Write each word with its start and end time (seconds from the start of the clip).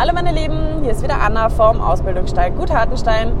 Hallo 0.00 0.12
meine 0.14 0.30
Lieben, 0.30 0.80
hier 0.82 0.92
ist 0.92 1.02
wieder 1.02 1.20
Anna 1.20 1.48
vom 1.48 1.80
Ausbildungssteig 1.80 2.56
Gut 2.56 2.72
Hartenstein. 2.72 3.32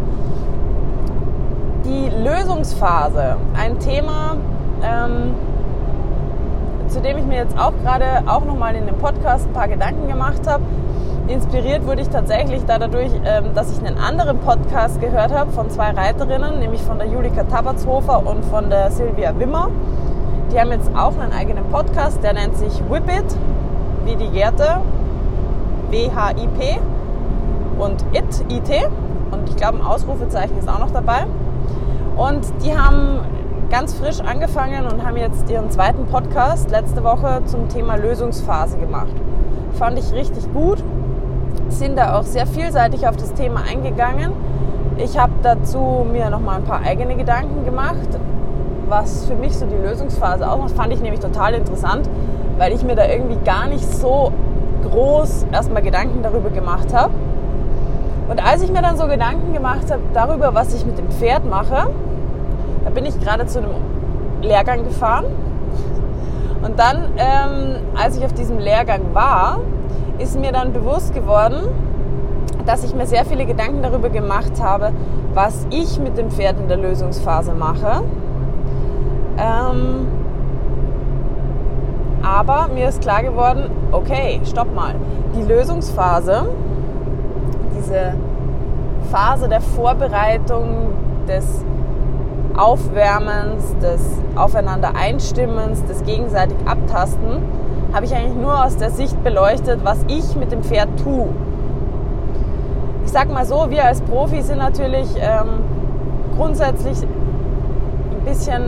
Die 1.84 2.10
Lösungsphase, 2.20 3.36
ein 3.56 3.78
Thema, 3.78 4.34
ähm, 4.82 5.36
zu 6.88 7.00
dem 7.00 7.16
ich 7.16 7.24
mir 7.26 7.36
jetzt 7.36 7.56
auch 7.56 7.74
gerade 7.84 8.24
auch 8.26 8.44
nochmal 8.44 8.74
in 8.74 8.86
dem 8.86 8.98
Podcast 8.98 9.46
ein 9.46 9.52
paar 9.52 9.68
Gedanken 9.68 10.08
gemacht 10.08 10.48
habe. 10.48 10.64
Inspiriert 11.28 11.86
wurde 11.86 12.02
ich 12.02 12.08
tatsächlich 12.08 12.62
dadurch, 12.66 13.12
ähm, 13.24 13.54
dass 13.54 13.70
ich 13.70 13.86
einen 13.86 13.96
anderen 13.96 14.40
Podcast 14.40 15.00
gehört 15.00 15.32
habe 15.32 15.52
von 15.52 15.70
zwei 15.70 15.92
Reiterinnen, 15.92 16.58
nämlich 16.58 16.82
von 16.82 16.98
der 16.98 17.06
Julika 17.06 17.44
Tabatshofer 17.44 18.26
und 18.26 18.44
von 18.46 18.68
der 18.68 18.90
Silvia 18.90 19.32
Wimmer. 19.38 19.70
Die 20.52 20.58
haben 20.58 20.72
jetzt 20.72 20.90
auch 20.96 21.16
einen 21.20 21.32
eigenen 21.32 21.66
Podcast, 21.66 22.20
der 22.24 22.32
nennt 22.32 22.56
sich 22.56 22.82
Whip 22.90 23.08
It, 23.08 23.36
wie 24.04 24.16
die 24.16 24.30
Gerte, 24.30 24.80
W-H-I-P 25.90 26.78
und 27.78 28.04
IT, 28.12 28.44
IT. 28.48 28.90
Und 29.30 29.48
ich 29.48 29.56
glaube, 29.56 29.78
ein 29.78 29.84
Ausrufezeichen 29.84 30.58
ist 30.58 30.68
auch 30.68 30.78
noch 30.78 30.90
dabei. 30.90 31.26
Und 32.16 32.40
die 32.64 32.76
haben 32.76 33.20
ganz 33.70 33.94
frisch 33.94 34.20
angefangen 34.20 34.86
und 34.86 35.04
haben 35.04 35.16
jetzt 35.16 35.48
ihren 35.50 35.70
zweiten 35.70 36.06
Podcast 36.06 36.70
letzte 36.70 37.04
Woche 37.04 37.42
zum 37.46 37.68
Thema 37.68 37.96
Lösungsphase 37.96 38.78
gemacht. 38.78 39.12
Fand 39.74 39.98
ich 39.98 40.12
richtig 40.12 40.52
gut. 40.52 40.82
Sind 41.68 41.98
da 41.98 42.18
auch 42.18 42.22
sehr 42.22 42.46
vielseitig 42.46 43.06
auf 43.06 43.16
das 43.16 43.34
Thema 43.34 43.60
eingegangen. 43.70 44.32
Ich 44.96 45.18
habe 45.18 45.32
dazu 45.42 46.06
mir 46.10 46.30
noch 46.30 46.40
mal 46.40 46.56
ein 46.56 46.64
paar 46.64 46.80
eigene 46.80 47.14
Gedanken 47.14 47.64
gemacht, 47.64 48.08
was 48.88 49.26
für 49.26 49.34
mich 49.34 49.56
so 49.56 49.66
die 49.66 49.76
Lösungsphase 49.76 50.50
ausmacht. 50.50 50.72
Fand 50.72 50.92
ich 50.92 51.00
nämlich 51.00 51.20
total 51.20 51.54
interessant, 51.54 52.08
weil 52.56 52.72
ich 52.72 52.82
mir 52.82 52.96
da 52.96 53.06
irgendwie 53.06 53.36
gar 53.44 53.68
nicht 53.68 53.84
so 53.84 54.32
groß 54.82 55.46
erstmal 55.52 55.82
Gedanken 55.82 56.22
darüber 56.22 56.50
gemacht 56.50 56.94
habe. 56.94 57.12
Und 58.28 58.44
als 58.44 58.62
ich 58.62 58.70
mir 58.70 58.82
dann 58.82 58.96
so 58.96 59.06
Gedanken 59.06 59.52
gemacht 59.52 59.90
habe 59.90 60.02
darüber, 60.12 60.54
was 60.54 60.74
ich 60.74 60.84
mit 60.84 60.98
dem 60.98 61.10
Pferd 61.10 61.48
mache, 61.48 61.88
da 62.84 62.90
bin 62.90 63.06
ich 63.06 63.18
gerade 63.20 63.46
zu 63.46 63.58
einem 63.58 63.70
Lehrgang 64.42 64.84
gefahren. 64.84 65.24
Und 66.62 66.78
dann, 66.78 67.04
ähm, 67.16 67.76
als 67.96 68.18
ich 68.18 68.24
auf 68.24 68.32
diesem 68.32 68.58
Lehrgang 68.58 69.14
war, 69.14 69.60
ist 70.18 70.38
mir 70.38 70.52
dann 70.52 70.72
bewusst 70.72 71.14
geworden, 71.14 71.62
dass 72.66 72.84
ich 72.84 72.94
mir 72.94 73.06
sehr 73.06 73.24
viele 73.24 73.46
Gedanken 73.46 73.82
darüber 73.82 74.10
gemacht 74.10 74.60
habe, 74.60 74.92
was 75.32 75.66
ich 75.70 75.98
mit 75.98 76.18
dem 76.18 76.30
Pferd 76.30 76.58
in 76.58 76.68
der 76.68 76.76
Lösungsphase 76.76 77.54
mache. 77.54 78.02
Ähm, 79.38 80.06
aber 82.22 82.68
mir 82.72 82.88
ist 82.88 83.00
klar 83.00 83.22
geworden, 83.22 83.70
okay, 83.92 84.40
stopp 84.44 84.74
mal. 84.74 84.94
Die 85.36 85.42
Lösungsphase, 85.42 86.48
diese 87.76 88.14
Phase 89.10 89.48
der 89.48 89.60
Vorbereitung, 89.60 90.88
des 91.28 91.64
Aufwärmens, 92.56 93.76
des 93.80 94.00
Aufeinander 94.34 94.92
Einstimmens, 94.96 95.84
des 95.84 96.02
gegenseitig 96.04 96.56
Abtasten, 96.66 97.42
habe 97.92 98.04
ich 98.04 98.14
eigentlich 98.14 98.34
nur 98.34 98.64
aus 98.64 98.76
der 98.76 98.90
Sicht 98.90 99.22
beleuchtet, 99.22 99.80
was 99.84 99.98
ich 100.08 100.34
mit 100.34 100.50
dem 100.50 100.62
Pferd 100.62 100.88
tue. 101.02 101.28
Ich 103.04 103.12
sag 103.12 103.32
mal 103.32 103.46
so, 103.46 103.70
wir 103.70 103.84
als 103.84 104.00
Profis 104.02 104.48
sind 104.48 104.58
natürlich 104.58 105.08
ähm, 105.18 105.48
grundsätzlich 106.36 106.98
ein 107.02 108.24
bisschen 108.24 108.62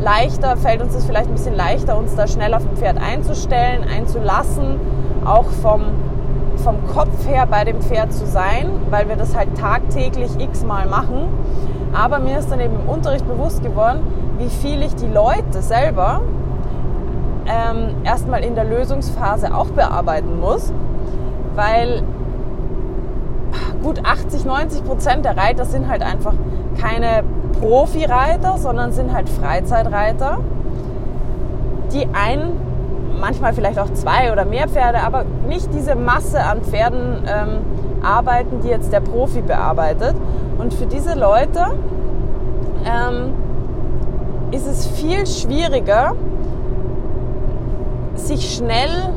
leichter, 0.00 0.56
fällt 0.56 0.82
uns 0.82 0.94
das 0.94 1.04
vielleicht 1.04 1.28
ein 1.28 1.34
bisschen 1.34 1.56
leichter, 1.56 1.96
uns 1.96 2.14
da 2.14 2.26
schnell 2.26 2.54
auf 2.54 2.62
dem 2.62 2.76
Pferd 2.76 2.98
einzustellen, 2.98 3.84
einzulassen, 3.84 4.78
auch 5.24 5.46
vom, 5.62 5.82
vom 6.56 6.86
Kopf 6.86 7.26
her 7.26 7.46
bei 7.50 7.64
dem 7.64 7.80
Pferd 7.80 8.12
zu 8.12 8.26
sein, 8.26 8.70
weil 8.90 9.08
wir 9.08 9.16
das 9.16 9.36
halt 9.36 9.56
tagtäglich 9.58 10.30
x-mal 10.38 10.86
machen. 10.86 11.28
Aber 11.92 12.18
mir 12.18 12.38
ist 12.38 12.50
dann 12.50 12.60
eben 12.60 12.74
im 12.74 12.88
Unterricht 12.88 13.26
bewusst 13.26 13.62
geworden, 13.62 14.00
wie 14.38 14.48
viel 14.48 14.82
ich 14.82 14.94
die 14.94 15.08
Leute 15.08 15.62
selber 15.62 16.20
ähm, 17.46 17.96
erstmal 18.04 18.44
in 18.44 18.54
der 18.54 18.64
Lösungsphase 18.64 19.54
auch 19.54 19.68
bearbeiten 19.68 20.38
muss, 20.40 20.72
weil 21.54 22.02
gut 23.82 24.04
80, 24.04 24.44
90 24.44 24.84
Prozent 24.84 25.24
der 25.24 25.36
Reiter 25.36 25.64
sind 25.64 25.88
halt 25.88 26.02
einfach 26.02 26.34
keine 26.80 27.24
Profireiter, 27.60 28.58
sondern 28.58 28.92
sind 28.92 29.12
halt 29.12 29.28
Freizeitreiter, 29.28 30.38
die 31.92 32.06
ein, 32.12 32.52
manchmal 33.20 33.52
vielleicht 33.52 33.78
auch 33.78 33.92
zwei 33.94 34.32
oder 34.32 34.44
mehr 34.44 34.68
Pferde, 34.68 35.00
aber 35.00 35.24
nicht 35.48 35.68
diese 35.74 35.94
Masse 35.94 36.40
an 36.42 36.62
Pferden 36.62 37.24
ähm, 37.26 38.04
arbeiten, 38.04 38.60
die 38.62 38.68
jetzt 38.68 38.92
der 38.92 39.00
Profi 39.00 39.42
bearbeitet. 39.42 40.14
Und 40.58 40.74
für 40.74 40.86
diese 40.86 41.18
Leute 41.18 41.66
ähm, 42.84 43.34
ist 44.52 44.66
es 44.66 44.86
viel 44.86 45.26
schwieriger, 45.26 46.14
sich 48.14 48.56
schnell 48.56 49.12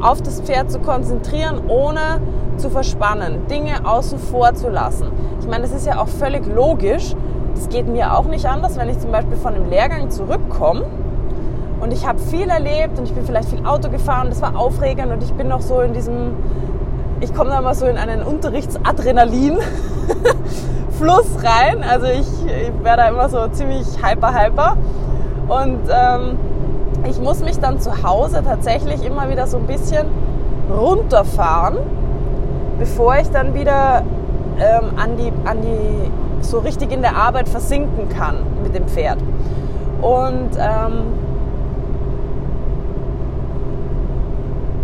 auf 0.00 0.22
das 0.22 0.40
Pferd 0.40 0.70
zu 0.70 0.78
konzentrieren, 0.78 1.60
ohne 1.68 2.20
zu 2.56 2.70
verspannen, 2.70 3.46
Dinge 3.48 3.84
außen 3.84 4.18
vor 4.18 4.54
zu 4.54 4.68
lassen. 4.68 5.08
Ich 5.40 5.46
meine, 5.46 5.62
das 5.62 5.72
ist 5.72 5.86
ja 5.86 6.00
auch 6.00 6.08
völlig 6.08 6.46
logisch. 6.46 7.14
Das 7.54 7.68
geht 7.68 7.88
mir 7.88 8.16
auch 8.16 8.26
nicht 8.26 8.46
anders, 8.46 8.76
wenn 8.76 8.88
ich 8.88 8.98
zum 8.98 9.10
Beispiel 9.10 9.36
von 9.36 9.54
einem 9.54 9.68
Lehrgang 9.68 10.10
zurückkomme 10.10 10.84
und 11.80 11.92
ich 11.92 12.06
habe 12.06 12.18
viel 12.18 12.48
erlebt 12.48 12.98
und 12.98 13.04
ich 13.04 13.14
bin 13.14 13.24
vielleicht 13.24 13.48
viel 13.48 13.64
Auto 13.64 13.88
gefahren, 13.88 14.28
das 14.30 14.42
war 14.42 14.56
aufregend 14.56 15.12
und 15.12 15.22
ich 15.22 15.32
bin 15.32 15.48
noch 15.48 15.60
so 15.60 15.80
in 15.80 15.92
diesem, 15.92 16.32
ich 17.20 17.34
komme 17.34 17.50
da 17.50 17.60
mal 17.60 17.74
so 17.74 17.86
in 17.86 17.96
einen 17.96 18.22
Unterrichtsadrenalin. 18.22 19.58
Fluss 20.98 21.26
rein. 21.44 21.84
Also 21.88 22.06
ich, 22.06 22.26
ich 22.46 22.84
werde 22.84 23.02
da 23.02 23.08
immer 23.08 23.28
so 23.28 23.46
ziemlich 23.48 23.86
hyper, 24.02 24.34
hyper. 24.34 24.76
Und 25.48 25.78
ähm, 25.88 26.36
ich 27.06 27.20
muss 27.20 27.40
mich 27.40 27.58
dann 27.58 27.80
zu 27.80 28.02
Hause 28.02 28.42
tatsächlich 28.44 29.04
immer 29.04 29.30
wieder 29.30 29.46
so 29.46 29.58
ein 29.58 29.66
bisschen 29.66 30.06
runterfahren, 30.70 31.78
bevor 32.78 33.16
ich 33.16 33.30
dann 33.30 33.54
wieder 33.54 34.02
ähm, 34.58 34.98
an, 34.98 35.16
die, 35.16 35.32
an 35.48 35.58
die, 35.62 36.10
so 36.40 36.58
richtig 36.58 36.92
in 36.92 37.02
der 37.02 37.16
Arbeit 37.16 37.48
versinken 37.48 38.08
kann 38.08 38.36
mit 38.62 38.74
dem 38.74 38.86
Pferd. 38.86 39.18
Und 40.02 40.50
ähm, 40.56 41.02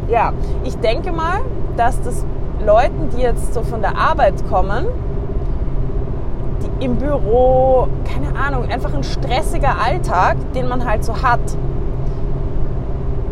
ja, 0.09 0.33
ich 0.65 0.77
denke 0.79 1.13
mal, 1.13 1.41
dass 1.77 2.01
das 2.03 2.25
Leuten, 2.65 3.11
die 3.17 3.23
jetzt 3.23 3.55
so 3.55 3.63
von 3.63 3.81
der 3.81 3.97
Arbeit 3.97 4.35
kommen, 4.49 4.87
die 6.63 6.85
im 6.85 6.97
Büro, 6.97 7.89
keine 8.05 8.37
Ahnung, 8.39 8.69
einfach 8.71 8.93
ein 8.95 9.05
stressiger 9.05 9.77
Alltag, 9.85 10.37
den 10.55 10.69
man 10.69 10.85
halt 10.85 11.05
so 11.05 11.23
hat, 11.23 11.41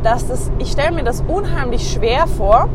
dass 0.02 0.26
das, 0.26 0.50
ich 0.58 0.72
stelle 0.72 0.92
mir 0.92 1.04
das 1.04 1.22
unheimlich 1.26 1.90
schwer 1.92 2.26
vor, 2.26 2.68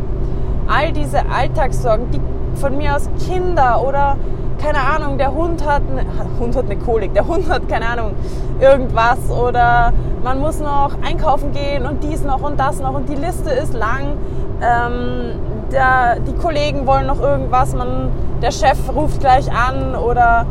all 0.67 0.91
diese 0.91 1.29
Alltagssorgen, 1.29 2.11
die 2.11 2.21
von 2.59 2.77
mir 2.77 2.95
aus 2.95 3.09
Kinder 3.27 3.83
oder 3.85 4.17
keine 4.61 4.79
Ahnung, 4.79 5.17
der 5.17 5.33
Hund 5.33 5.65
hat, 5.65 5.83
eine, 5.89 6.05
Hund 6.39 6.55
hat 6.55 6.65
eine 6.65 6.77
Kolik, 6.77 7.13
der 7.13 7.27
Hund 7.27 7.49
hat 7.49 7.69
keine 7.69 7.87
Ahnung, 7.87 8.11
irgendwas 8.59 9.19
oder 9.29 9.93
man 10.23 10.39
muss 10.39 10.59
noch 10.59 10.91
einkaufen 11.05 11.51
gehen 11.51 11.85
und 11.85 12.03
dies 12.03 12.23
noch 12.23 12.41
und 12.41 12.59
das 12.59 12.79
noch 12.79 12.93
und 12.93 13.07
die 13.07 13.15
Liste 13.15 13.49
ist 13.51 13.73
lang. 13.73 14.17
Ähm, 14.61 15.39
der, 15.71 16.19
die 16.21 16.33
Kollegen 16.33 16.87
wollen 16.87 17.07
noch 17.07 17.21
irgendwas, 17.21 17.75
man, 17.75 18.09
der 18.41 18.51
Chef 18.51 18.77
ruft 18.95 19.19
gleich 19.19 19.51
an 19.51 19.95
oder 19.95 20.45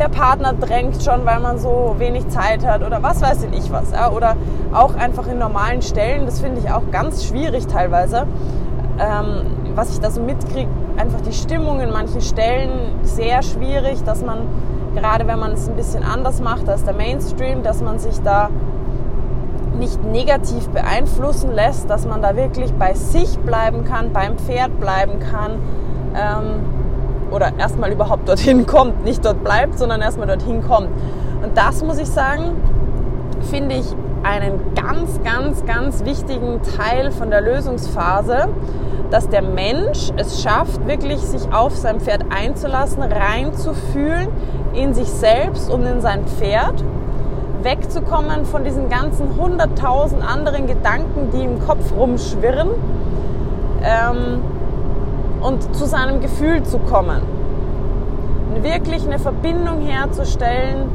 der 0.00 0.08
Partner 0.08 0.52
drängt 0.52 1.02
schon, 1.02 1.24
weil 1.24 1.40
man 1.40 1.58
so 1.58 1.96
wenig 1.98 2.28
Zeit 2.28 2.66
hat 2.66 2.84
oder 2.84 3.02
was 3.02 3.20
weiß 3.20 3.48
ich 3.52 3.70
was. 3.72 3.92
Oder 4.14 4.36
auch 4.72 4.94
einfach 4.94 5.26
in 5.26 5.38
normalen 5.38 5.82
Stellen, 5.82 6.26
das 6.26 6.40
finde 6.40 6.60
ich 6.60 6.70
auch 6.70 6.90
ganz 6.90 7.24
schwierig 7.24 7.66
teilweise. 7.66 8.26
Ähm, 8.98 9.74
was 9.74 9.92
ich 9.92 10.00
da 10.00 10.10
so 10.10 10.20
mitkriege, 10.20 10.68
einfach 10.96 11.20
die 11.20 11.32
Stimmung 11.32 11.80
in 11.80 11.90
manchen 11.90 12.20
Stellen 12.20 12.70
sehr 13.02 13.42
schwierig, 13.42 14.02
dass 14.04 14.24
man, 14.24 14.38
gerade 14.96 15.26
wenn 15.26 15.38
man 15.38 15.52
es 15.52 15.68
ein 15.68 15.76
bisschen 15.76 16.02
anders 16.02 16.40
macht 16.40 16.68
als 16.68 16.84
der 16.84 16.94
Mainstream, 16.94 17.62
dass 17.62 17.80
man 17.80 17.98
sich 17.98 18.20
da 18.22 18.50
nicht 19.78 20.02
negativ 20.02 20.68
beeinflussen 20.70 21.52
lässt, 21.52 21.88
dass 21.88 22.06
man 22.06 22.20
da 22.20 22.34
wirklich 22.34 22.72
bei 22.74 22.94
sich 22.94 23.38
bleiben 23.38 23.84
kann, 23.84 24.12
beim 24.12 24.36
Pferd 24.36 24.80
bleiben 24.80 25.20
kann. 25.20 25.52
Ähm, 26.16 26.77
oder 27.30 27.52
erstmal 27.58 27.92
überhaupt 27.92 28.28
dorthin 28.28 28.66
kommt, 28.66 29.04
nicht 29.04 29.24
dort 29.24 29.42
bleibt, 29.44 29.78
sondern 29.78 30.00
erstmal 30.00 30.26
dorthin 30.26 30.62
kommt. 30.66 30.88
Und 31.42 31.56
das 31.56 31.82
muss 31.82 31.98
ich 31.98 32.08
sagen, 32.08 32.56
finde 33.50 33.76
ich 33.76 33.86
einen 34.22 34.74
ganz, 34.74 35.20
ganz, 35.22 35.64
ganz 35.64 36.04
wichtigen 36.04 36.60
Teil 36.76 37.10
von 37.12 37.30
der 37.30 37.40
Lösungsphase, 37.40 38.48
dass 39.10 39.28
der 39.28 39.42
Mensch 39.42 40.10
es 40.16 40.42
schafft, 40.42 40.86
wirklich 40.86 41.20
sich 41.20 41.52
auf 41.52 41.76
sein 41.76 42.00
Pferd 42.00 42.24
einzulassen, 42.30 43.02
reinzufühlen 43.02 44.28
in 44.74 44.92
sich 44.92 45.08
selbst 45.08 45.70
und 45.70 45.86
in 45.86 46.00
sein 46.00 46.26
Pferd, 46.26 46.84
wegzukommen 47.62 48.44
von 48.44 48.64
diesen 48.64 48.88
ganzen 48.88 49.36
hunderttausend 49.36 50.22
anderen 50.22 50.66
Gedanken, 50.66 51.30
die 51.32 51.42
im 51.42 51.64
Kopf 51.66 51.92
rumschwirren 51.96 52.68
ähm, 53.82 54.40
und 55.40 55.74
zu 55.74 55.86
seinem 55.86 56.20
Gefühl 56.20 56.62
zu 56.62 56.78
kommen. 56.78 57.22
Wirklich 58.62 59.06
eine 59.06 59.18
Verbindung 59.18 59.80
herzustellen. 59.80 60.90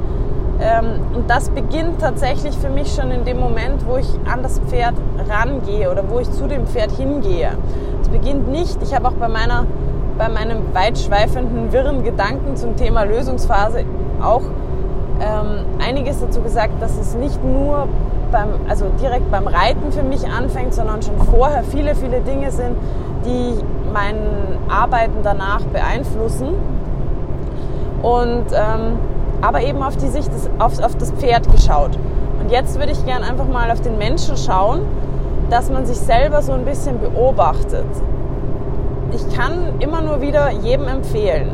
Ähm, 0.61 0.99
und 1.15 1.29
das 1.29 1.49
beginnt 1.49 1.99
tatsächlich 2.01 2.57
für 2.57 2.69
mich 2.69 2.93
schon 2.93 3.11
in 3.11 3.25
dem 3.25 3.39
Moment, 3.39 3.85
wo 3.87 3.97
ich 3.97 4.07
an 4.31 4.43
das 4.43 4.59
Pferd 4.59 4.93
rangehe 5.29 5.89
oder 5.89 6.03
wo 6.09 6.19
ich 6.19 6.31
zu 6.31 6.47
dem 6.47 6.67
Pferd 6.67 6.91
hingehe. 6.91 7.51
Es 8.01 8.09
beginnt 8.09 8.49
nicht, 8.49 8.77
ich 8.81 8.93
habe 8.93 9.07
auch 9.07 9.13
bei 9.13 9.27
meiner 9.27 9.65
bei 10.17 10.29
meinem 10.29 10.73
weitschweifenden, 10.73 11.71
wirren 11.71 12.03
Gedanken 12.03 12.55
zum 12.55 12.75
Thema 12.75 13.03
Lösungsphase 13.03 13.83
auch 14.21 14.43
ähm, 15.21 15.65
einiges 15.83 16.19
dazu 16.19 16.41
gesagt, 16.41 16.81
dass 16.81 16.97
es 16.97 17.15
nicht 17.15 17.43
nur 17.43 17.87
beim, 18.33 18.49
also 18.67 18.87
direkt 19.01 19.31
beim 19.31 19.47
Reiten 19.47 19.93
für 19.93 20.03
mich 20.03 20.27
anfängt, 20.27 20.73
sondern 20.73 21.01
schon 21.01 21.17
vorher 21.31 21.63
viele, 21.63 21.95
viele 21.95 22.19
Dinge 22.19 22.51
sind, 22.51 22.75
die 23.25 23.55
mein 23.93 24.17
Arbeiten 24.67 25.19
danach 25.23 25.61
beeinflussen. 25.61 26.49
Und 28.01 28.45
ähm, 28.51 28.97
aber 29.41 29.61
eben 29.61 29.81
auf 29.81 29.95
die 29.95 30.07
Sicht 30.07 30.33
des, 30.33 30.49
auf, 30.59 30.83
auf 30.83 30.97
das 30.97 31.11
Pferd 31.11 31.49
geschaut. 31.49 31.97
Und 32.41 32.51
jetzt 32.51 32.77
würde 32.77 32.91
ich 32.91 33.05
gerne 33.05 33.25
einfach 33.25 33.47
mal 33.47 33.71
auf 33.71 33.79
den 33.79 33.97
Menschen 33.97 34.35
schauen, 34.35 34.81
dass 35.49 35.69
man 35.69 35.85
sich 35.85 35.97
selber 35.97 36.41
so 36.41 36.51
ein 36.51 36.65
bisschen 36.65 36.99
beobachtet 36.99 37.85
ich 39.15 39.35
kann 39.35 39.79
immer 39.79 40.01
nur 40.01 40.21
wieder 40.21 40.49
jedem 40.51 40.87
empfehlen, 40.87 41.51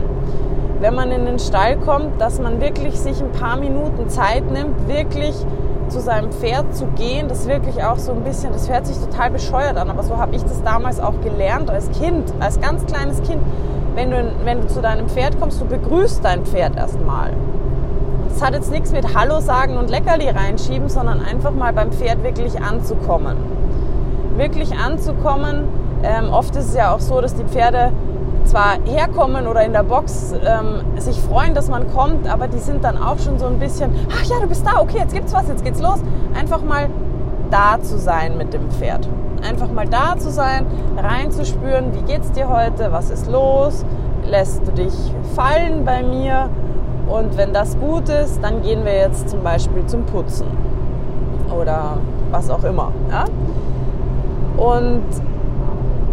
wenn 0.80 0.96
man 0.96 1.12
in 1.12 1.26
den 1.26 1.40
Stall 1.40 1.78
kommt, 1.78 2.20
dass 2.22 2.40
man 2.40 2.62
wirklich 2.62 2.98
sich 3.00 3.22
ein 3.22 3.32
paar 3.32 3.58
Minuten 3.58 4.10
Zeit 4.10 4.50
nimmt, 4.50 4.88
wirklich 4.88 5.36
zu 5.90 6.00
seinem 6.00 6.32
Pferd 6.32 6.76
zu 6.76 6.86
gehen, 6.88 7.28
das 7.28 7.48
wirklich 7.48 7.84
auch 7.84 7.98
so 7.98 8.12
ein 8.12 8.24
bisschen, 8.24 8.54
das 8.54 8.70
hört 8.70 8.86
sich 8.86 8.98
total 8.98 9.32
bescheuert 9.32 9.78
an, 9.78 9.90
aber 9.90 10.04
so 10.04 10.18
habe 10.18 10.36
ich 10.36 10.44
das 10.44 10.64
damals 10.64 11.00
auch 11.00 11.20
gelernt 11.22 11.70
als 11.70 11.90
Kind, 11.92 12.32
als 12.40 12.60
ganz 12.60 12.86
kleines 12.86 13.22
Kind. 13.24 13.42
Wenn 13.96 14.12
du, 14.12 14.32
wenn 14.44 14.62
du 14.62 14.68
zu 14.68 14.82
deinem 14.82 15.10
Pferd 15.10 15.40
kommst, 15.40 15.60
du 15.60 15.66
begrüßt 15.66 16.24
dein 16.24 16.46
Pferd 16.46 16.76
erstmal. 16.78 17.34
Das 18.30 18.42
hat 18.42 18.54
jetzt 18.54 18.72
nichts 18.72 18.92
mit 18.92 19.16
Hallo 19.16 19.42
sagen 19.42 19.78
und 19.78 19.90
Leckerli 19.90 20.30
reinschieben, 20.30 20.88
sondern 20.88 21.22
einfach 21.22 21.52
mal 21.52 21.74
beim 21.74 21.92
Pferd 21.92 22.24
wirklich 22.24 22.62
anzukommen. 22.62 23.38
Wirklich 24.38 24.78
anzukommen, 24.78 25.66
ähm, 26.04 26.32
oft 26.32 26.56
ist 26.56 26.70
es 26.70 26.76
ja 26.76 26.94
auch 26.94 27.02
so, 27.02 27.20
dass 27.20 27.36
die 27.36 27.44
Pferde 27.44 27.92
zwar 28.50 28.78
herkommen 28.86 29.48
oder 29.48 29.64
in 29.64 29.74
der 29.74 29.84
Box 29.84 30.34
ähm, 30.44 31.00
sich 31.00 31.20
freuen, 31.20 31.54
dass 31.54 31.70
man 31.70 31.92
kommt, 31.94 32.28
aber 32.28 32.48
die 32.48 32.58
sind 32.58 32.84
dann 32.84 32.98
auch 32.98 33.20
schon 33.20 33.38
so 33.38 33.46
ein 33.46 33.60
bisschen, 33.60 33.92
ach 34.12 34.24
ja, 34.26 34.40
du 34.42 34.48
bist 34.48 34.66
da, 34.66 34.82
okay, 34.82 34.98
jetzt 34.98 35.14
gibt's 35.14 35.34
was, 35.34 35.48
jetzt 35.48 35.64
geht's 35.64 35.80
los. 35.80 36.00
Einfach 36.38 36.62
mal 36.64 36.90
da 37.52 37.80
zu 37.82 37.98
sein 38.00 38.38
mit 38.38 38.54
dem 38.54 38.70
Pferd. 38.72 39.08
Einfach 39.48 39.72
mal 39.72 39.88
da 39.88 40.18
zu 40.18 40.32
sein, 40.32 40.66
reinzuspüren, 40.98 41.94
wie 41.94 42.02
geht's 42.02 42.32
dir 42.32 42.50
heute, 42.50 42.92
was 42.92 43.10
ist 43.10 43.30
los, 43.30 43.86
lässt 44.26 44.68
du 44.68 44.72
dich 44.72 44.94
fallen 45.36 45.86
bei 45.86 46.04
mir 46.04 46.50
und 47.08 47.38
wenn 47.38 47.54
das 47.54 47.78
gut 47.80 48.10
ist, 48.10 48.44
dann 48.44 48.62
gehen 48.62 48.84
wir 48.84 48.96
jetzt 48.96 49.30
zum 49.30 49.44
Beispiel 49.44 49.86
zum 49.86 50.06
Putzen 50.06 50.48
oder 51.56 51.98
was 52.32 52.50
auch 52.50 52.64
immer. 52.64 52.92
Ja? 53.10 53.26
Und 54.58 55.04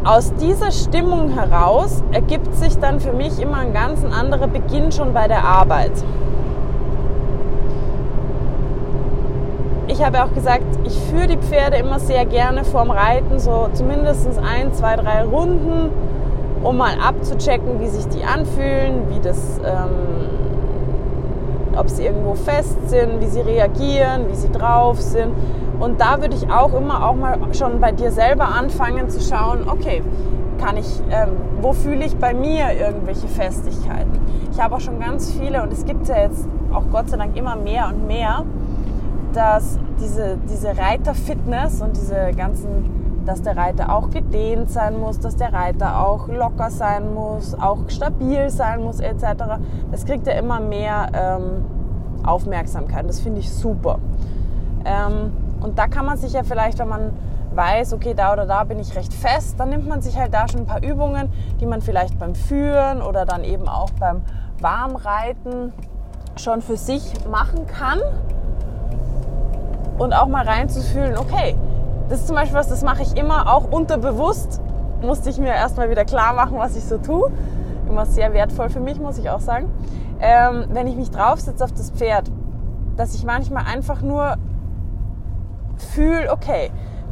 aus 0.07 0.33
dieser 0.37 0.71
Stimmung 0.71 1.31
heraus 1.31 2.03
ergibt 2.13 2.55
sich 2.55 2.79
dann 2.79 3.01
für 3.01 3.13
mich 3.13 3.41
immer 3.41 3.59
ein 3.59 3.73
ganz 3.73 4.05
anderer 4.05 4.47
Beginn 4.47 4.93
schon 4.93 5.13
bei 5.13 5.27
der 5.27 5.43
Arbeit. 5.43 5.91
Ich 9.89 10.05
habe 10.05 10.23
auch 10.23 10.33
gesagt, 10.33 10.65
ich 10.85 10.97
führe 11.11 11.27
die 11.27 11.39
Pferde 11.39 11.79
immer 11.79 11.99
sehr 11.99 12.25
gerne 12.25 12.65
vorm 12.65 12.91
Reiten, 12.91 13.41
so 13.41 13.69
zumindest 13.73 14.29
ein, 14.39 14.73
zwei, 14.75 14.95
drei 14.95 15.25
Runden, 15.25 15.91
um 16.63 16.77
mal 16.77 16.95
abzuchecken, 17.01 17.81
wie 17.81 17.89
sich 17.89 18.07
die 18.09 18.23
anfühlen, 18.25 19.09
wie 19.09 19.21
das, 19.21 19.61
ähm, 19.65 20.29
ob 21.77 21.89
sie 21.89 22.05
irgendwo 22.05 22.35
fest 22.35 22.77
sind, 22.89 23.21
wie 23.21 23.27
sie 23.27 23.41
reagieren, 23.41 24.29
wie 24.31 24.37
sie 24.37 24.51
drauf 24.51 25.01
sind 25.01 25.33
und 25.79 26.01
da 26.01 26.21
würde 26.21 26.35
ich 26.35 26.51
auch 26.51 26.73
immer 26.75 27.07
auch 27.09 27.15
mal 27.15 27.39
schon 27.53 27.81
bei 27.81 27.93
dir 27.93 28.11
selber 28.11 28.49
anfangen 28.49 29.09
zu 29.11 29.21
schauen, 29.21 29.69
okay, 29.69 30.03
kann 30.59 30.77
ich, 30.77 31.01
ähm, 31.11 31.31
wo 31.61 31.73
fühle 31.73 32.05
ich 32.05 32.17
bei 32.17 32.33
mir 32.33 32.73
irgendwelche 32.73 33.29
Festigkeiten? 33.29 34.19
Ich 34.51 34.61
habe 34.61 34.77
auch 34.77 34.81
schon 34.81 34.99
ganz 35.01 35.33
viele 35.33 35.63
und 35.63 35.73
es 35.73 35.85
gibt 35.85 36.09
ja 36.09 36.19
jetzt 36.19 36.49
auch 36.73 36.85
Gott 36.91 37.11
sei 37.11 37.19
Dank 37.19 37.37
immer 37.37 37.57
mehr 37.57 37.89
und 37.89 38.07
mehr, 38.07 38.45
dass 39.33 39.79
diese, 40.01 40.39
diese 40.51 40.77
Reiterfitness 40.77 41.83
und 41.83 41.97
diese 41.97 42.33
ganzen, 42.37 43.25
dass 43.27 43.43
der 43.43 43.57
Reiter 43.57 43.95
auch 43.95 44.11
gedehnt 44.11 44.71
sein 44.71 44.99
muss, 44.99 45.19
dass 45.19 45.37
der 45.37 45.53
Reiter 45.53 46.07
auch 46.07 46.29
locker 46.29 46.71
sein 46.71 47.13
muss, 47.13 47.55
auch 47.55 47.79
stabil 47.89 48.49
sein 48.49 48.83
muss 48.83 49.01
etc. 49.01 49.25
Das 49.91 50.07
kriegt 50.07 50.27
ja 50.27 50.35
immer 50.35 50.61
mehr 50.61 51.09
ähm, 51.13 51.65
Aufmerksamkeit. 52.25 53.07
Das 53.09 53.21
finde 53.21 53.41
ich 53.41 53.53
super. 53.53 53.99
Ähm, 54.85 55.33
und 55.67 55.77
da 55.81 55.89
kann 55.89 56.07
man 56.07 56.17
sich 56.17 56.33
ja 56.33 56.45
vielleicht, 56.45 56.79
wenn 56.79 56.89
man 56.89 57.11
weiß, 57.53 57.93
okay, 57.93 58.15
da 58.15 58.33
oder 58.33 58.47
da 58.47 58.63
bin 58.63 58.79
ich 58.79 58.95
recht 58.95 59.13
fest, 59.13 59.57
dann 59.59 59.71
nimmt 59.71 59.89
man 59.89 60.01
sich 60.01 60.17
halt 60.17 60.33
da 60.33 60.47
schon 60.47 60.61
ein 60.61 60.67
paar 60.67 60.81
Übungen, 60.81 61.29
die 61.61 61.67
man 61.67 61.83
vielleicht 61.83 62.17
beim 62.21 62.37
Führen 62.37 63.03
oder 63.03 63.25
dann 63.25 63.43
eben 63.43 63.67
auch 63.67 63.91
beim 63.99 64.23
Warmreiten 64.61 65.73
schon 66.37 66.63
für 66.63 66.77
sich 66.77 67.03
machen 67.29 67.67
kann. 67.67 67.99
Und 69.99 70.13
auch 70.13 70.29
mal 70.29 70.45
reinzufühlen, 70.45 71.19
okay, 71.19 71.57
das 72.09 72.21
ist 72.21 72.27
zum 72.29 72.37
Beispiel 72.37 72.57
was, 72.57 72.69
das 72.69 72.85
mache 72.85 73.03
ich 73.03 73.17
immer 73.17 73.53
auch 73.53 73.69
unterbewusst. 73.69 74.61
Musste 75.03 75.31
ich 75.31 75.39
mir 75.39 75.49
erstmal 75.49 75.91
wieder 75.91 76.05
klar 76.05 76.33
machen, 76.33 76.59
was 76.59 76.77
ich 76.77 76.85
so 76.85 76.99
tue. 76.99 77.33
Immer 77.89 78.07
sehr 78.07 78.33
wertvoll 78.33 78.69
für 78.69 78.79
mich, 78.81 79.01
muss 79.01 79.19
ich 79.19 79.31
auch 79.31 79.41
sagen. 79.41 79.69
Ähm, 80.21 80.67
wenn 80.69 80.87
ich 80.87 80.95
mich 80.95 81.11
draufsetze 81.11 81.65
auf 81.65 81.73
das 81.73 81.91
Pferd, 81.91 82.31
dass 82.97 83.17
ich 83.17 83.25
manchmal 83.25 83.65
einfach 83.65 84.01
nur 84.01 84.37
fühle, 85.97 86.31
okay, 86.31 86.71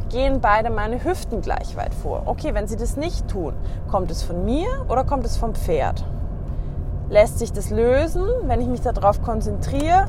gehen 0.09 0.41
beide 0.41 0.69
meine 0.69 1.03
Hüften 1.03 1.41
gleich 1.41 1.75
weit 1.75 1.95
vor. 1.95 2.21
Okay, 2.25 2.53
wenn 2.53 2.67
sie 2.67 2.77
das 2.77 2.97
nicht 2.97 3.27
tun, 3.27 3.53
kommt 3.89 4.11
es 4.11 4.21
von 4.21 4.45
mir 4.45 4.67
oder 4.87 5.03
kommt 5.03 5.25
es 5.25 5.37
vom 5.37 5.55
Pferd? 5.55 6.05
Lässt 7.09 7.39
sich 7.39 7.51
das 7.51 7.71
lösen, 7.71 8.23
wenn 8.43 8.61
ich 8.61 8.67
mich 8.67 8.81
darauf 8.81 9.23
konzentriere? 9.23 10.05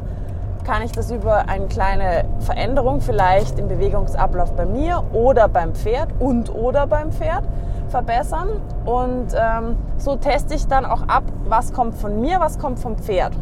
Kann 0.64 0.82
ich 0.82 0.92
das 0.92 1.10
über 1.10 1.48
eine 1.48 1.68
kleine 1.68 2.26
Veränderung 2.40 3.00
vielleicht 3.00 3.58
im 3.58 3.68
Bewegungsablauf 3.68 4.52
bei 4.52 4.66
mir 4.66 5.04
oder 5.14 5.48
beim 5.48 5.74
Pferd 5.74 6.08
und 6.18 6.54
oder 6.54 6.86
beim 6.86 7.12
Pferd 7.12 7.44
verbessern? 7.88 8.60
Und 8.84 9.28
ähm, 9.34 9.76
so 9.96 10.16
teste 10.16 10.54
ich 10.54 10.66
dann 10.66 10.84
auch 10.84 11.08
ab, 11.08 11.24
was 11.48 11.72
kommt 11.72 11.94
von 11.94 12.20
mir, 12.20 12.40
was 12.40 12.58
kommt 12.58 12.78
vom 12.78 12.98
Pferd. 12.98 13.32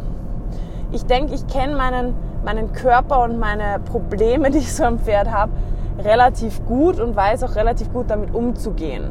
Ich 0.93 1.05
denke, 1.05 1.33
ich 1.33 1.45
kenne 1.47 1.75
meinen 1.75 2.13
meinen 2.45 2.71
Körper 2.71 3.23
und 3.23 3.39
meine 3.39 3.79
Probleme, 3.79 4.49
die 4.51 4.59
ich 4.59 4.73
so 4.73 4.85
am 4.85 4.99
Pferd 4.99 5.29
habe, 5.29 5.51
relativ 5.99 6.65
gut 6.65 6.99
und 6.99 7.15
weiß 7.15 7.43
auch 7.43 7.55
relativ 7.55 7.91
gut 7.91 8.09
damit 8.09 8.33
umzugehen. 8.33 9.09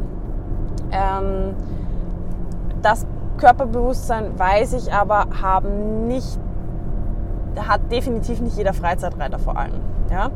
Ähm, 0.92 1.54
das 2.80 3.06
Körperbewusstsein 3.38 4.38
weiß 4.38 4.74
ich 4.74 4.92
aber 4.92 5.26
haben 5.42 6.06
nicht, 6.06 6.38
hat 7.56 7.90
definitiv 7.90 8.40
nicht 8.40 8.56
jeder 8.56 8.72
Freizeitreiter 8.72 9.38
vor 9.38 9.56
allem. 9.56 9.93
Ja? 10.14 10.30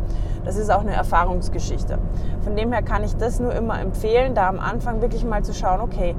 Das 0.45 0.57
ist 0.57 0.71
auch 0.71 0.81
eine 0.81 0.93
Erfahrungsgeschichte. 0.93 1.99
Von 2.43 2.57
dem 2.57 2.73
her 2.73 2.83
kann 2.83 3.05
ich 3.05 3.17
das 3.17 3.39
nur 3.39 3.55
immer 3.55 3.81
empfehlen, 3.81 4.35
da 4.35 4.49
am 4.49 4.59
Anfang 4.59 5.01
wirklich 5.01 5.25
mal 5.25 5.45
zu 5.45 5.55
schauen, 5.55 5.81
okay, 5.81 6.17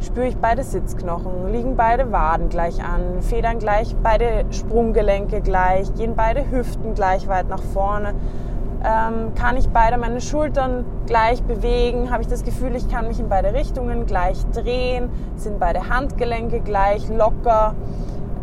spüre 0.00 0.26
ich 0.26 0.36
beide 0.36 0.64
Sitzknochen, 0.64 1.52
liegen 1.52 1.76
beide 1.76 2.10
Waden 2.10 2.48
gleich 2.48 2.82
an, 2.82 3.20
federn 3.20 3.58
gleich 3.58 3.94
beide 4.02 4.46
Sprunggelenke 4.50 5.42
gleich, 5.42 5.94
gehen 5.94 6.14
beide 6.16 6.50
Hüften 6.50 6.94
gleich 6.94 7.28
weit 7.28 7.48
nach 7.48 7.62
vorne. 7.62 8.14
Ähm, 8.84 9.34
kann 9.36 9.56
ich 9.56 9.68
beide 9.68 9.96
meine 9.96 10.20
Schultern 10.20 10.84
gleich 11.06 11.42
bewegen? 11.42 12.10
Habe 12.10 12.22
ich 12.22 12.28
das 12.28 12.42
Gefühl, 12.42 12.74
ich 12.74 12.88
kann 12.88 13.06
mich 13.06 13.20
in 13.20 13.28
beide 13.28 13.52
Richtungen 13.54 14.06
gleich 14.06 14.38
drehen? 14.52 15.08
Sind 15.36 15.60
beide 15.60 15.88
Handgelenke 15.88 16.60
gleich 16.60 17.08
locker? 17.08 17.74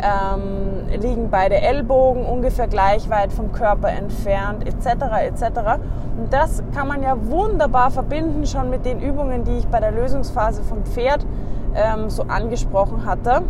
Ähm, 0.02 1.02
liegen 1.02 1.30
beide 1.30 1.56
Ellbogen 1.56 2.26
ungefähr 2.26 2.68
gleich 2.68 3.10
weit 3.10 3.34
vom 3.34 3.52
Körper 3.52 3.90
entfernt, 3.90 4.66
etc. 4.66 5.04
etc. 5.26 5.44
Und 6.18 6.32
das 6.32 6.64
kann 6.74 6.88
man 6.88 7.04
ja 7.04 7.18
wunderbar 7.30 7.92
verbinden 7.92 8.46
schon 8.46 8.70
mit 8.70 8.86
den 8.86 9.02
Übungen, 9.02 9.44
die 9.44 9.58
ich 9.58 9.68
bei 9.68 9.80
der 9.80 9.92
Lösungsphase 9.92 10.64
vom 10.64 10.84
Pferd 10.86 11.26
ähm, 11.76 12.10
so 12.10 12.24
angesprochen 12.24 13.06
hatte. 13.06 13.42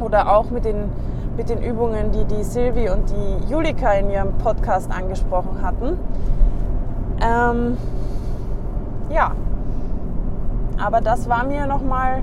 Oder 0.00 0.36
auch 0.36 0.50
mit 0.50 0.64
den, 0.64 0.90
mit 1.36 1.48
den 1.48 1.62
Übungen, 1.62 2.12
die 2.12 2.24
die 2.24 2.42
Silvi 2.42 2.90
und 2.90 3.10
die 3.10 3.50
Julika 3.50 3.92
in 3.92 4.10
ihrem 4.10 4.36
Podcast 4.38 4.90
angesprochen 4.90 5.62
hatten. 5.62 5.98
Ähm, 7.20 7.76
ja, 9.10 9.32
aber 10.80 11.00
das 11.00 11.28
war 11.28 11.44
mir 11.44 11.66
nochmal 11.66 12.22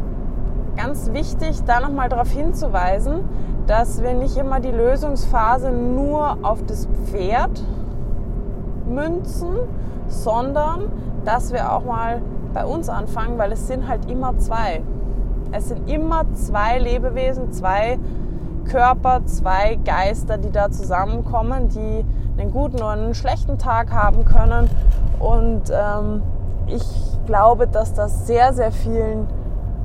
ganz 0.76 1.12
wichtig, 1.14 1.64
da 1.66 1.80
nochmal 1.80 2.10
darauf 2.10 2.30
hinzuweisen, 2.30 3.22
dass 3.68 4.02
wir 4.02 4.14
nicht 4.14 4.38
immer 4.38 4.60
die 4.60 4.72
Lösungsphase 4.72 5.72
nur 5.72 6.38
auf 6.44 6.64
das 6.66 6.88
Pferd 7.06 7.64
münzen, 8.88 9.56
sondern 10.08 10.92
dass 11.24 11.52
wir 11.52 11.72
auch 11.72 11.84
mal 11.84 12.22
bei 12.54 12.66
uns 12.66 12.90
anfangen, 12.90 13.38
weil 13.38 13.52
es 13.52 13.68
sind 13.68 13.88
halt 13.88 14.10
immer 14.10 14.38
zwei. 14.38 14.84
Es 15.52 15.70
sind 15.70 15.90
immer 15.90 16.24
zwei 16.34 16.80
Lebewesen, 16.80 17.52
zwei 17.52 17.98
Körper, 18.66 19.26
zwei 19.26 19.78
Geister, 19.84 20.38
die 20.38 20.52
da 20.52 20.70
zusammenkommen, 20.70 21.70
die 21.70 22.06
einen 22.40 22.52
guten 22.52 22.78
oder 22.78 22.90
einen 22.90 23.14
schlechten 23.14 23.58
Tag 23.58 23.92
haben 23.92 24.26
können. 24.26 24.70
Und 25.20 25.64
ähm, 25.72 26.22
ich 26.68 26.84
glaube, 27.26 27.68
dass 27.68 27.94
das 27.94 28.28
sehr, 28.28 28.54
sehr 28.54 28.72
vielen 28.72 29.28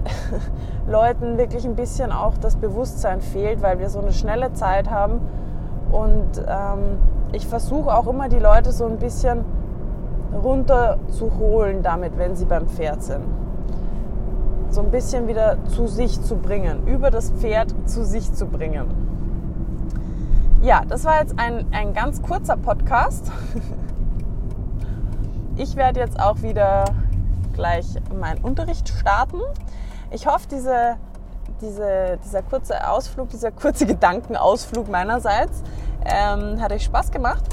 Leuten 0.90 1.38
wirklich 1.38 1.64
ein 1.64 1.76
bisschen 1.76 2.12
auch 2.12 2.36
das 2.36 2.56
Bewusstsein 2.56 3.20
fehlt, 3.20 3.62
weil 3.62 3.78
wir 3.78 3.88
so 3.88 4.00
eine 4.00 4.12
schnelle 4.12 4.52
Zeit 4.52 4.90
haben. 4.90 5.20
Und 5.92 6.44
ähm, 6.46 6.98
ich 7.32 7.46
versuche 7.46 7.94
auch 7.96 8.06
immer 8.06 8.28
die 8.28 8.38
Leute 8.38 8.72
so 8.72 8.86
ein 8.86 8.98
bisschen 8.98 9.44
runterzuholen 10.32 11.82
damit, 11.82 12.18
wenn 12.18 12.36
sie 12.36 12.44
beim 12.44 12.66
Pferd 12.68 13.02
sind. 13.02 13.24
So 14.70 14.80
ein 14.82 14.90
bisschen 14.90 15.26
wieder 15.26 15.56
zu 15.68 15.86
sich 15.86 16.20
zu 16.22 16.36
bringen, 16.36 16.86
über 16.86 17.10
das 17.10 17.30
Pferd 17.30 17.74
zu 17.86 18.04
sich 18.04 18.32
zu 18.32 18.46
bringen. 18.46 18.86
Ja, 20.62 20.82
das 20.86 21.04
war 21.04 21.20
jetzt 21.20 21.38
ein, 21.38 21.66
ein 21.72 21.94
ganz 21.94 22.20
kurzer 22.22 22.56
Podcast. 22.56 23.30
Ich 25.56 25.76
werde 25.76 26.00
jetzt 26.00 26.18
auch 26.18 26.40
wieder 26.40 26.86
gleich 27.52 27.84
meinen 28.18 28.42
Unterricht 28.42 28.88
starten. 28.88 29.40
Ich 30.12 30.26
hoffe, 30.26 30.48
diese, 30.50 30.96
diese, 31.60 32.18
dieser 32.24 32.42
kurze 32.42 32.88
Ausflug, 32.88 33.28
dieser 33.30 33.52
kurze 33.52 33.86
Gedankenausflug 33.86 34.88
meinerseits 34.88 35.62
ähm, 36.04 36.60
hat 36.60 36.72
euch 36.72 36.82
Spaß 36.82 37.12
gemacht. 37.12 37.44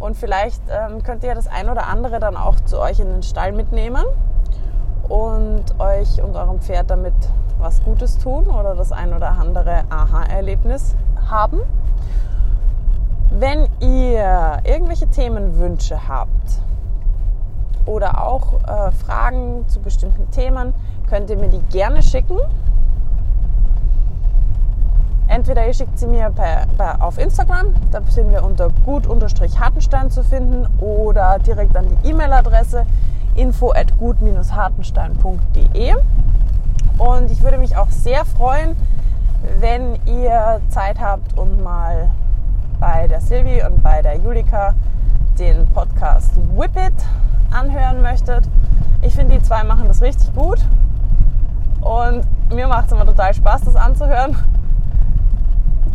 Und 0.00 0.16
vielleicht 0.16 0.60
ähm, 0.68 1.04
könnt 1.04 1.22
ihr 1.22 1.36
das 1.36 1.46
ein 1.46 1.68
oder 1.68 1.86
andere 1.86 2.18
dann 2.18 2.36
auch 2.36 2.58
zu 2.60 2.80
euch 2.80 2.98
in 2.98 3.06
den 3.06 3.22
Stall 3.22 3.52
mitnehmen 3.52 4.04
und 5.08 5.64
euch 5.78 6.20
und 6.20 6.34
eurem 6.34 6.60
Pferd 6.60 6.90
damit 6.90 7.14
was 7.58 7.84
Gutes 7.84 8.18
tun 8.18 8.46
oder 8.48 8.74
das 8.74 8.90
ein 8.90 9.14
oder 9.14 9.30
andere 9.30 9.84
Aha-Erlebnis 9.90 10.96
haben. 11.30 11.60
Wenn 13.30 13.68
ihr 13.78 14.58
irgendwelche 14.64 15.06
Themenwünsche 15.06 16.08
habt 16.08 16.60
oder 17.86 18.26
auch 18.26 18.54
äh, 18.54 18.90
Fragen 18.90 19.68
zu 19.68 19.80
bestimmten 19.80 20.28
Themen, 20.32 20.74
könnt 21.12 21.28
ihr 21.28 21.36
mir 21.36 21.48
die 21.48 21.60
gerne 21.70 22.02
schicken. 22.02 22.38
Entweder 25.28 25.66
ihr 25.66 25.74
schickt 25.74 25.98
sie 25.98 26.06
mir 26.06 26.30
per, 26.30 26.64
per, 26.78 27.04
auf 27.04 27.18
Instagram, 27.18 27.74
da 27.90 28.00
sind 28.08 28.30
wir 28.30 28.42
unter 28.42 28.70
gut-hartenstein 28.86 30.10
zu 30.10 30.24
finden, 30.24 30.66
oder 30.80 31.38
direkt 31.38 31.76
an 31.76 31.84
die 31.90 32.08
E-Mail-Adresse 32.08 32.86
info 33.34 33.72
at 33.72 33.94
gut-hartenstein.de. 33.98 35.94
Und 36.96 37.30
ich 37.30 37.42
würde 37.42 37.58
mich 37.58 37.76
auch 37.76 37.90
sehr 37.90 38.24
freuen, 38.24 38.74
wenn 39.60 39.96
ihr 40.06 40.62
Zeit 40.70 40.98
habt 40.98 41.36
und 41.36 41.62
mal 41.62 42.10
bei 42.80 43.06
der 43.06 43.20
Silvi 43.20 43.62
und 43.62 43.82
bei 43.82 44.00
der 44.00 44.16
Julika 44.16 44.72
den 45.38 45.66
Podcast 45.74 46.30
Whip 46.56 46.74
It 46.74 46.94
anhören 47.50 48.00
möchtet. 48.00 48.48
Ich 49.02 49.14
finde, 49.14 49.36
die 49.36 49.42
zwei 49.42 49.62
machen 49.62 49.88
das 49.88 50.00
richtig 50.00 50.34
gut. 50.34 50.60
Und 51.82 52.24
mir 52.54 52.68
macht 52.68 52.86
es 52.86 52.92
immer 52.92 53.04
total 53.04 53.34
Spaß, 53.34 53.62
das 53.62 53.76
anzuhören. 53.76 54.36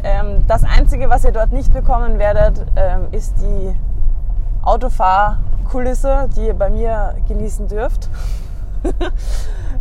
Ähm, 0.04 0.44
das 0.48 0.64
Einzige, 0.64 1.10
was 1.10 1.24
ihr 1.24 1.32
dort 1.32 1.52
nicht 1.52 1.74
bekommen 1.74 2.20
werdet, 2.20 2.66
ähm, 2.76 3.08
ist 3.12 3.36
die 3.42 3.76
Autofahrkulisse, 4.62 6.30
die 6.36 6.48
ihr 6.48 6.54
bei 6.54 6.70
mir 6.70 7.16
genießen 7.28 7.68
dürft. 7.68 8.10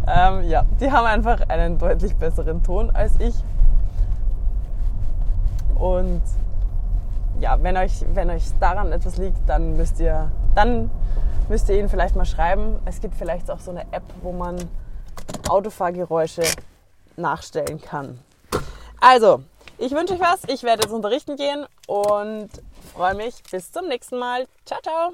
ähm, 0.06 0.42
ja, 0.48 0.64
die 0.80 0.90
haben 0.90 1.06
einfach 1.06 1.48
einen 1.48 1.78
deutlich 1.78 2.16
besseren 2.16 2.62
Ton 2.62 2.90
als 2.90 3.18
ich. 3.18 3.34
Und 5.74 6.22
ja, 7.40 7.58
wenn 7.62 7.76
euch, 7.76 8.04
wenn 8.14 8.30
euch 8.30 8.44
daran 8.60 8.92
etwas 8.92 9.18
liegt, 9.18 9.48
dann 9.48 9.76
müsst 9.76 10.00
ihr, 10.00 10.30
dann 10.54 10.90
müsst 11.48 11.68
ihr 11.68 11.78
ihn 11.78 11.88
vielleicht 11.88 12.16
mal 12.16 12.24
schreiben. 12.24 12.76
Es 12.84 13.00
gibt 13.00 13.14
vielleicht 13.16 13.50
auch 13.50 13.58
so 13.58 13.72
eine 13.72 13.82
App, 13.92 14.04
wo 14.22 14.32
man 14.32 14.56
Autofahrgeräusche 15.48 16.42
nachstellen 17.16 17.80
kann. 17.80 18.18
Also, 19.00 19.42
ich 19.78 19.92
wünsche 19.92 20.14
euch 20.14 20.20
was. 20.20 20.42
Ich 20.48 20.62
werde 20.62 20.84
jetzt 20.84 20.92
unterrichten 20.92 21.36
gehen 21.36 21.66
und 21.86 22.48
freue 22.92 23.14
mich. 23.14 23.42
Bis 23.50 23.70
zum 23.70 23.88
nächsten 23.88 24.18
Mal. 24.18 24.46
Ciao, 24.64 24.80
ciao. 24.82 25.12